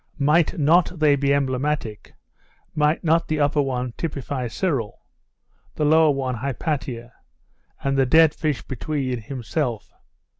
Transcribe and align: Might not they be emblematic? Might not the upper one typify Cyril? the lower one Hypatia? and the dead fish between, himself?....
Might 0.17 0.57
not 0.57 0.97
they 0.97 1.15
be 1.15 1.31
emblematic? 1.31 2.15
Might 2.73 3.03
not 3.03 3.27
the 3.27 3.39
upper 3.39 3.61
one 3.61 3.91
typify 3.97 4.47
Cyril? 4.47 4.99
the 5.75 5.85
lower 5.85 6.09
one 6.09 6.33
Hypatia? 6.33 7.13
and 7.83 7.95
the 7.95 8.07
dead 8.07 8.33
fish 8.33 8.63
between, 8.63 9.19
himself?.... 9.21 9.93